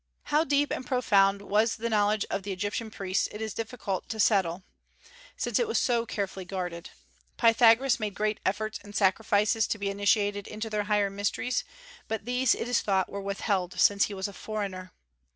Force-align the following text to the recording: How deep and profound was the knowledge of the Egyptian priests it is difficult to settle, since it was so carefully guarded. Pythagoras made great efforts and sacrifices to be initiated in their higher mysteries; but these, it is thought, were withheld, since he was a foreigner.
How 0.33 0.43
deep 0.43 0.71
and 0.71 0.83
profound 0.83 1.43
was 1.43 1.75
the 1.75 1.87
knowledge 1.87 2.25
of 2.31 2.41
the 2.41 2.51
Egyptian 2.51 2.89
priests 2.89 3.29
it 3.31 3.39
is 3.39 3.53
difficult 3.53 4.09
to 4.09 4.19
settle, 4.19 4.63
since 5.37 5.59
it 5.59 5.67
was 5.67 5.77
so 5.77 6.07
carefully 6.07 6.43
guarded. 6.43 6.89
Pythagoras 7.37 7.99
made 7.99 8.15
great 8.15 8.39
efforts 8.43 8.79
and 8.83 8.95
sacrifices 8.95 9.67
to 9.67 9.77
be 9.77 9.91
initiated 9.91 10.47
in 10.47 10.59
their 10.59 10.85
higher 10.85 11.11
mysteries; 11.11 11.63
but 12.07 12.25
these, 12.25 12.55
it 12.55 12.67
is 12.67 12.81
thought, 12.81 13.09
were 13.11 13.21
withheld, 13.21 13.79
since 13.79 14.05
he 14.05 14.15
was 14.15 14.27
a 14.27 14.33
foreigner. 14.33 14.91